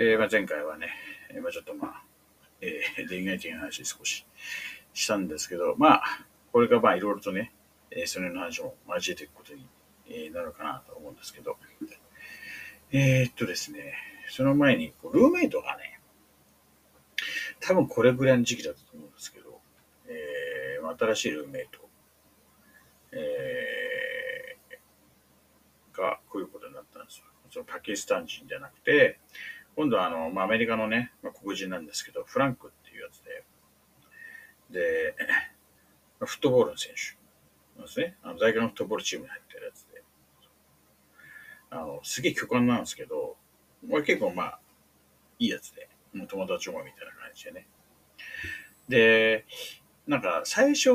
[0.00, 0.90] えーまあ、前回はね、
[1.42, 2.02] まあ、ちょっとまあ、
[2.60, 4.24] えー恋愛的な話少し
[4.94, 6.02] したんですけど、まあ、
[6.52, 7.52] これからまあいろいろとね、
[7.90, 9.66] えーその辺の話も交えていくことに、
[10.32, 11.56] なるかなと思うんですけど、
[12.92, 13.94] えーっとですね、
[14.30, 15.98] その前に、ルーメイトがね、
[17.58, 19.60] 多分これぐらいの時期だったと思うんですけど、
[20.06, 21.80] えー新しいルーメイト、
[23.10, 27.24] えーがこういうことになったんですよ。
[27.50, 29.18] そのパキスタン人じゃなくて、
[29.78, 33.44] 今度はあの、まあ、アメリカのね、まあ、黒人なんですけど、フランクっていうやつで、
[34.76, 35.14] で、
[36.18, 38.16] フットボールの選手ですね。
[38.24, 40.02] あの大学のフットボールチームに入ってるやつで、
[41.70, 43.36] あの、すげえ巨漢なんですけど、
[43.88, 44.60] まあ、結構まあ、
[45.38, 47.68] いいやつで、もう友達思いみたいな感じでね。
[48.88, 49.44] で、
[50.08, 50.90] なんか最初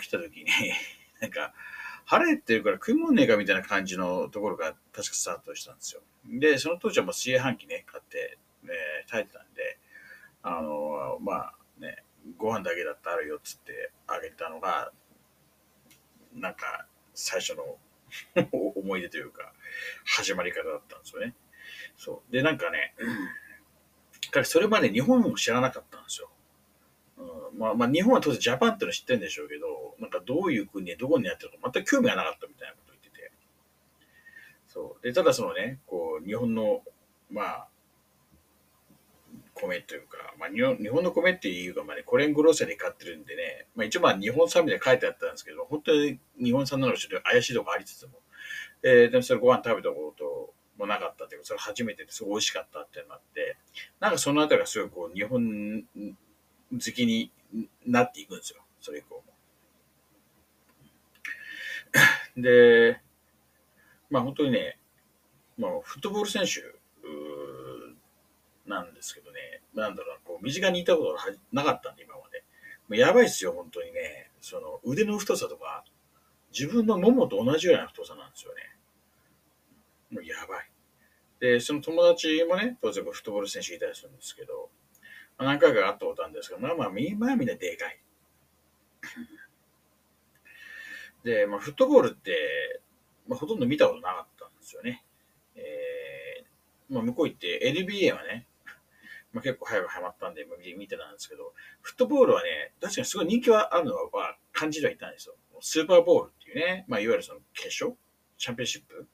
[0.00, 0.46] 来た時に、
[1.20, 1.52] なんか
[2.04, 6.02] 腹減ってるから食い物ねえかみたいな感じのところが確かスタートしたんですよ。
[6.24, 9.78] で、その当時はもう炊飯器ね、買って、えー炊いてたんで、
[10.42, 12.04] あのまあね、
[12.36, 14.92] ご飯だけだったらあるよっつってあげたのが、
[16.34, 17.78] なんか最初の
[18.52, 19.52] 思い出というか、
[20.04, 21.34] 始まり方だったんですよね。
[21.96, 22.32] そう。
[22.32, 22.94] で、なんかね、
[24.30, 26.30] 彼それまで日本を知らなかったんですよ。
[27.18, 32.89] うん、まあ、まあ、日本は当然ジャパンっての知ってるんでしょうけど、なんかどういう国でどこにやってるか全く興味がなかったみたいなこと。
[34.72, 35.02] そう。
[35.02, 36.82] で、ただそのね、こう、日本の、
[37.28, 37.68] まあ、
[39.54, 48.12] 米というか、まあ、日本日本の米っていうか、まあね、コレングローサリー買ってるんでね、まあ一応まあ日本産みたいに書いてあったんですけど、本当に日本産なのちょっと怪しいとこありつつも、
[48.82, 53.56] えーでもそれご飯食べたこともなかったっていうか、それ初めてですごい美味しかったってなって、
[53.98, 55.84] なんかそのあたりがすごいこう、日本
[56.72, 57.30] 好きに
[57.86, 59.24] なっていくんですよ、それ以降も。
[62.36, 63.00] で、
[64.10, 64.78] まあ本当にね、
[65.56, 66.62] まあフットボール選手
[68.68, 71.18] なんですけどね、なんだろう、こう身近にいたことが
[71.52, 72.44] なかったんで、今まで。
[72.88, 74.30] もうやばいっすよ、本当にね。
[74.40, 75.84] その腕の太さとか、
[76.52, 78.62] 自分のももと同じような太さなんですよね。
[80.10, 80.70] もうやばい。
[81.38, 84.70] で、その友達もね、当然フットボール選手いたりするんですけど、
[85.38, 88.00] まあ何回か会ったことあるんですけど、まあまあ、みんなみんなでかい。
[91.22, 92.80] で、まあ、フットボールって、
[93.28, 95.04] まあ、ほとんど見たことなかったんですよね。
[95.56, 98.46] えーまあ、向こう行って NBA はね、
[99.32, 105.36] まあ、結構早くハマったんで見てたんですけど、フットボールはね、確かにすごい人気はあるのは感じてはいたんですよ。
[105.60, 107.96] スーパーボールっていうね、まあ、いわゆるその決勝？
[108.38, 109.06] チャンピオンシップ？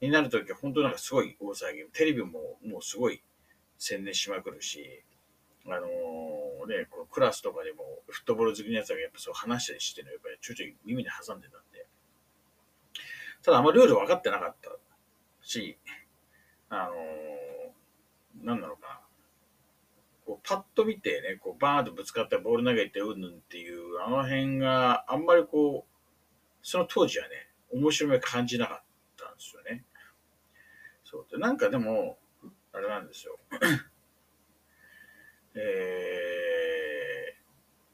[0.00, 1.84] になるときは本当なんかすごい大騒ぎ。
[1.92, 3.22] テレビももうすごい
[3.78, 5.02] 宣伝しまくるし、
[5.66, 11.62] あのーね、このクラスとかでもフットボール好きなやつがやっぱそう話したりしてるのやっぱりちょいちょい耳で挟んでた。
[13.46, 14.72] ただあんまりルール分かってなかった
[15.40, 15.78] し、
[16.68, 19.00] あのーなんだろうかな。
[20.26, 25.92] こうパッと見てね、こうバーンとぶつかってボール投げてうんぬんっていう、あの辺があんまりこう、
[26.60, 28.84] その当時はね、面白みを感じなかっ
[29.16, 29.84] たんですよね。
[31.04, 31.26] そう。
[31.30, 32.18] で、なんかでも、
[32.72, 33.38] あれなんですよ。
[35.54, 37.36] え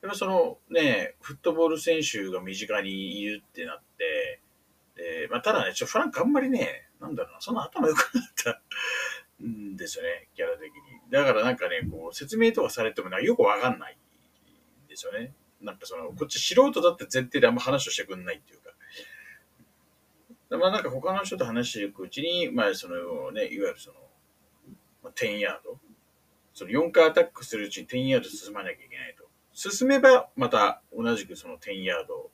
[0.00, 3.82] ー、でもそのね、フットボール選手が身近にいるってなっ、
[5.30, 8.62] まあ、ただね、ちょフランクあんまりね、なんだろうな、そんな頭良くなった
[9.44, 11.10] んですよね、キャラ的に。
[11.10, 13.98] だからなんかね、こう説明とかされてもなんかよくわかんない
[14.86, 15.34] んですよね。
[15.60, 18.66] なんかその、こっち素人だって前提であんま話をしてくんないっていうか。
[20.56, 23.96] まあなんか他の人と話していくうちに、まあそのね、いわゆるその、
[25.02, 25.78] まあ、10ヤード。
[26.54, 29.26] その4回アタックするうちに10ヤード進まなきゃいけないと。
[29.52, 32.30] 進めばまた同じくその10ヤード、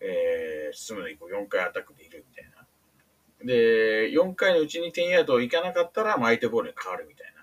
[0.00, 2.66] えー、進むのにこう4回アタックでいるみたいな。
[3.44, 7.40] で、4回のうちに10ヤードいかなかったら、まあ、相手ボールに変わるみたいな。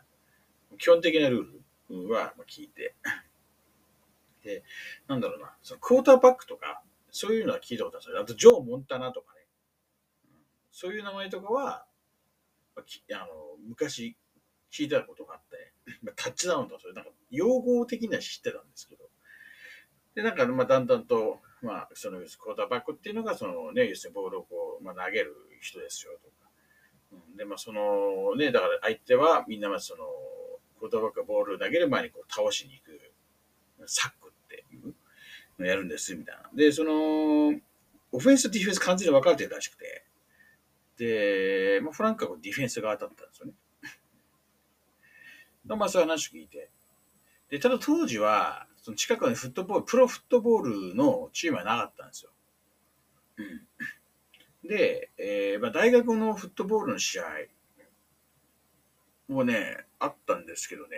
[0.78, 2.96] 基本的なルールはまあ聞いて。
[4.44, 4.64] で、
[5.08, 8.20] なんだろうな、そのクォーターバックとか、そういうのは聞いたことある。
[8.20, 9.42] あと、ジョー・モンタナとかね。
[10.72, 11.86] そういう名前とかは、
[12.76, 12.82] あ
[13.26, 14.16] の昔
[14.72, 19.10] 聞いたことがあって、 まあタッチダウンとかそういう、なんか用語的には知ってたんですけど。
[20.14, 26.50] で、なんか、まあ、だんだんと、まあ、その、クォーターバックっていうのが、そのね、要するにボールをこう、まあ、投げる人ですよとか。
[27.12, 30.04] うんで、まあ、そのね、だから相手はみんなまその、
[30.80, 33.02] クォーターバックがボールを投げる前にこう倒しに行く、
[33.86, 34.96] サックっていう
[35.60, 36.50] のをやるんですみたいな。
[36.54, 37.60] で、その、
[38.12, 40.06] オフェンスと、ディフェンス完全に分かれてるらしくて、
[40.98, 43.54] で、まあ、フランクはディフェンスが当たったんですよね。
[45.76, 46.70] まあ、そういう話を聞いて。
[47.50, 52.32] で、ただ当時は、その近くにフットボール、プロフットボールのチームはなかったんですよ。
[53.36, 57.24] うん、で、えーまあ、大学のフットボールの試合
[59.28, 60.96] もね、あったんですけどね、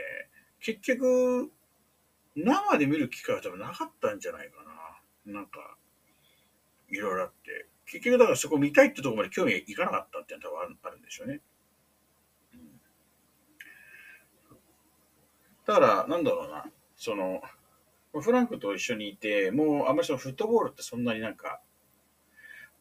[0.60, 1.52] 結局、
[2.36, 4.64] 生で見る機会は多分なかったんじゃないか
[5.26, 5.34] な。
[5.34, 5.76] なんか、
[6.90, 7.70] いろいろあって。
[7.88, 11.42] 結局だからそこ見たいってとこまで興味いかなかったっていうのは多分あるんでしょうね。
[15.66, 16.66] だから、なんだろうな、
[16.96, 17.42] その、
[18.14, 21.62] フランクと一緒にいて、もうあんまりそのフットボールってそんなになんか、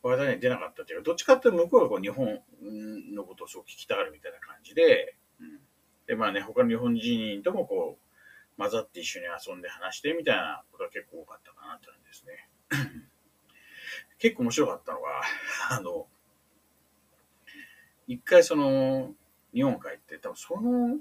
[0.02, 2.40] 話題に出なかったっていうか、どっちかっていうと向こうがこう日本
[3.14, 5.58] のことをすごく聞きたがるみたいな感じで、うん、
[6.06, 8.08] で、まあね、他の日本人ともこう、
[8.58, 12.48] 混ざって一緒に遊んで話してみたいなことが結構多かったかなって感じですね。
[14.18, 15.22] 結構面白かったのが、
[15.70, 16.08] あの、
[18.06, 19.14] 一回その、
[19.52, 20.98] 日本帰って、多分その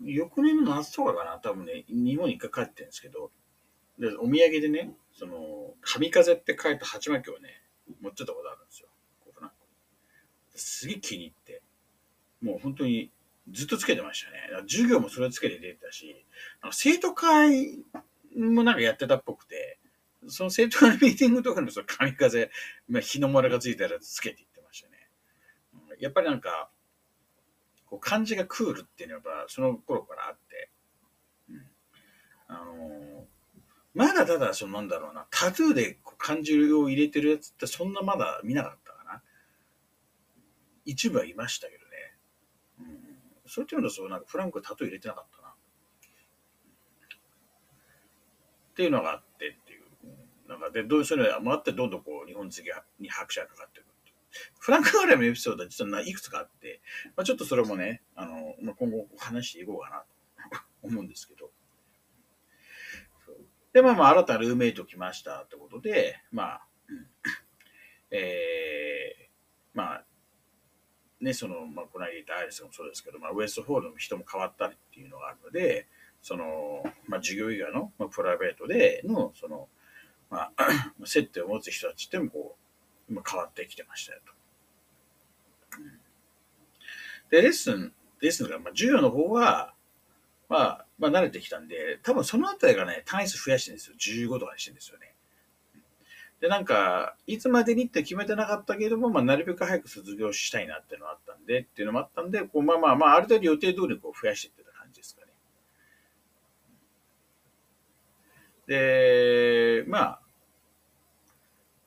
[0.00, 3.30] 翌年の夏とかかな、多分ね、日本に一回帰ってるんですけど、
[3.98, 7.62] で、お土産でね、その、神風って書いた鉢巻きをね、
[8.00, 8.88] 持ってたことあるんですよ。
[9.24, 9.52] こうな
[10.54, 11.62] すげえ気に入って、
[12.40, 13.10] もう本当に
[13.50, 14.62] ずっとつけてましたね。
[14.62, 16.24] 授業もそれつけて出てたし、
[16.70, 17.78] 生徒会
[18.36, 19.78] もなんかやってたっぽくて、
[20.28, 22.50] その生徒会のミーティングとかのその神風、
[22.88, 25.08] まあ、日の丸がついたらつけていってましたね。
[25.98, 26.70] やっぱりなんか、
[27.88, 30.70] こう漢字がクールっていうのはその頃からあって、
[31.48, 31.66] うん、
[32.48, 33.26] あの、
[33.94, 39.22] まだただそのなんだろうな、タトゥーでこう漢字を入れてるやつってそんなまだ見なかったかな。
[40.84, 41.90] 一部はいましたけどね。
[42.80, 43.00] うん、
[43.46, 45.48] そういうのそうなんかフランクタトゥー入れてなかったな。
[45.48, 45.52] っ
[48.76, 49.84] ていうのがあってっていう。
[50.48, 52.62] なんかで、どうそういうのもあってどんどんこう日本好き
[53.00, 53.77] に拍車がかかって。
[54.58, 56.80] フランク・ガーレムのエピソードは実はいくつかあって、
[57.16, 60.04] まあ、ちょっとそれもね、あの、まあ、今後話していこうかな
[60.58, 61.50] と思うんですけど。
[63.72, 66.66] で、まあまあ、新たなルーメイト来ましたってことで、まあ、
[68.10, 69.28] えー、
[69.74, 70.04] まあ、
[71.20, 75.86] ね、その、まあ、この間言ったアイリスもそうですけど、まあ、ウエストホールの人も変わったりっていうのがあるので、
[76.22, 79.68] その、まあ、授業以外の、まあ、プライベートでの、その、
[80.30, 80.68] まあ、
[81.04, 82.57] 接点を持つ人たちってもこう、
[83.08, 84.32] 今変わってきてましたよと。
[87.30, 89.74] で、レッスン、レッスンが、まあ、授業の方は、
[90.48, 93.96] まあ、まあ、慣れてきたんで、多分そのあたりがね、単位数増やしてるんですよ。
[94.28, 95.14] 15とかにしてるんですよね。
[96.40, 105.32] で、なんか、いつまでにって決めてなかったけれども、まあ、なるべく早く卒業したいなっていうのがあったんで、っていうのもあったんで、こう、まあまあまあ、ある程度予定通りこう増やしていってた感じですかね。
[108.66, 110.20] で、まあ、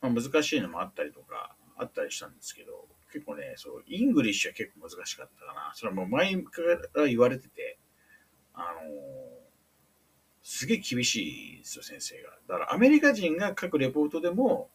[0.01, 5.71] まあ、難しいのもあったりとか、あったりしたんですけど、結構ね、そう、 English は結構難しかったかな。
[5.75, 6.61] それはもう前か
[6.95, 7.77] ら言われてて、
[8.53, 8.91] あのー、
[10.43, 12.29] すげえ厳しいですよ、先生が。
[12.47, 14.69] だからアメリカ人が書くレポートでも、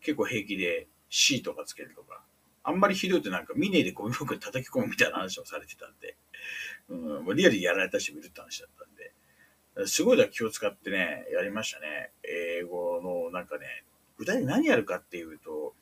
[0.00, 2.22] 結構平気で C とかつけるとか、
[2.62, 6.16] あんまりひどいとなんか目の前でゴミ袋叩き込むみたいな話をされてたんで、
[6.88, 12.12] うん、リアルにやられた人もいるって話だったんで、すごいだ気を使ってね、やりましたね。
[12.22, 13.84] 英語のなんかね、
[14.24, 15.74] 具体的に何やるかっていうと、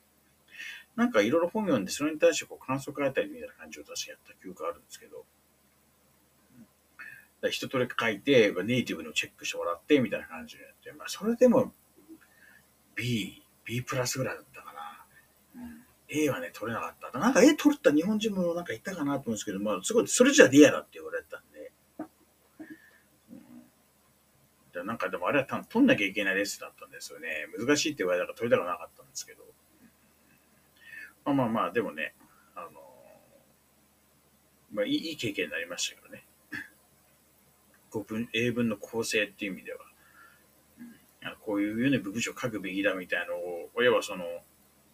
[0.95, 5.25] なんかいろいろ本読んで、それに対してこう感想書いたりみたいな感じを確かやった記憶あるんですけど、
[7.41, 11.73] だ一通り書いて、ネイティブのチェックしてもらって、みたいな感じでやって、まあ、それでも
[12.95, 15.05] B、B プラスぐらいだったかな。
[15.55, 17.19] うん、A はね、取れなかった。
[17.19, 22.07] なんか A 取った日本人もなんかいたかなと思うんですけど、まあ、すごい、それじゃリアだって言われたんで、うん、
[24.83, 27.47] なんかでもあれは多分取んなきゃいけないレースだったんですよね。
[27.59, 29.43] 難しいって言われたから取りたくなかったんですけど。
[31.25, 32.15] まあまあまあ、でもね、
[32.55, 32.69] あの
[34.73, 36.25] まあいい経験になりましたけどね。
[37.91, 39.79] 語文、英文の構成っていう意味では、
[41.41, 44.25] こういうような部署を書くべきだみたいなのを、親はその、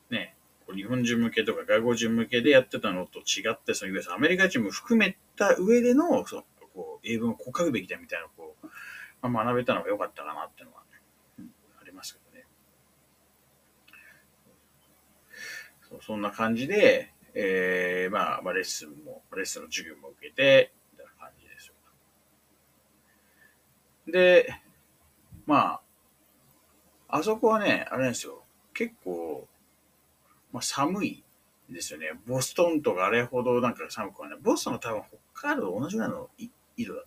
[0.10, 0.36] ね、
[0.76, 6.44] 日本人向けとか外国人向けでやってたのと違って、そのいわゆるアメリカ人も含めた上での、その
[6.74, 8.28] こう英文をこう書くべきだみたいな、
[9.22, 10.84] まあ、学べたのが良かったかなっていうのは、
[11.40, 12.46] うん、ありますけどね。
[15.82, 21.50] そそんな感じで、えー、まあ、まあ、レッスンも、レッスンの授業も受けて、みたいな感じ
[24.12, 24.62] で、
[25.46, 25.80] ま
[27.08, 28.44] あ、あそこはね、あれなんですよ。
[28.74, 29.48] 結構、
[30.52, 31.24] まあ、寒い
[31.70, 32.12] ですよね。
[32.28, 34.40] ボストンとかあれほどなんか寒くはない。
[34.42, 37.06] ボストンは多分北海道と同じぐらいの緯度だっ。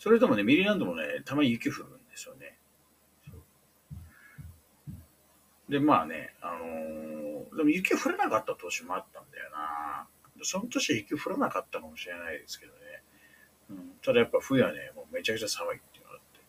[0.00, 2.56] それともね、ミリランドもね、たまに雪降るんですよね。
[5.68, 10.08] で、まあね、あのー、でも雪降らなかった年もあったんだよな。
[10.42, 12.78] その年は雪降らなかったかもしれないですけどね。
[13.68, 16.40] うん、ただやっぱ冬はね、もうめちゃくちゃ寒いっていうのがあって。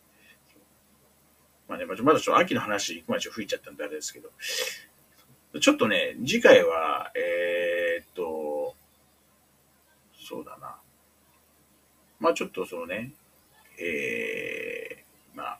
[1.68, 4.32] まあね、まだちょっと秋の話、行くまで吹いちゃったんであれですけど、
[5.60, 8.76] ちょっとね、次回は、えー、っと、
[10.16, 10.80] そうだな。
[12.22, 13.12] まあちょっとそのね、
[13.80, 15.60] えー、まあ、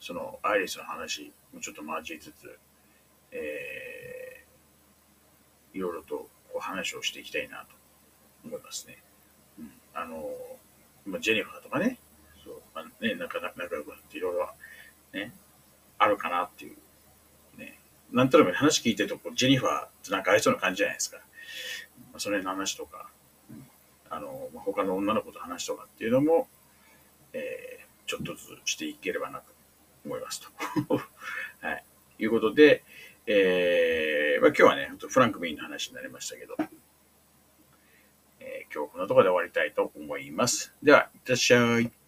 [0.00, 2.58] そのアイリスの話もちょっと交えつつ、
[3.32, 7.66] えー、いろいろとこう話をしていきたいなと
[8.44, 8.98] 思いますね。
[9.58, 10.28] うん、あの、
[11.06, 11.98] まあ、ジェニファーとかね、
[12.44, 14.48] そう、まあ、ね、仲仲良くなっていろいろ
[15.12, 15.32] ね、
[15.98, 16.76] あるかなっていう、
[17.58, 17.78] ね、
[18.12, 21.18] なんとなく話聞いてると、ジェニファーってなんかありそうな感じじゃないですか。
[22.12, 23.08] まあ、その辺の話とか、
[24.10, 26.48] あの、まあ、他の女の子と話とかっていうのも、
[27.36, 29.52] えー、ちょっとずつしていければなと
[30.04, 30.96] 思いますと。
[31.60, 31.84] はい。
[32.18, 32.82] いうことで、
[33.26, 36.56] えー、まあ、今日はね、フランク・ミンの話になりましたけど、
[38.40, 40.74] えー、今日このところで終わりたいと思います。
[40.82, 42.05] では、いってらっしゃい。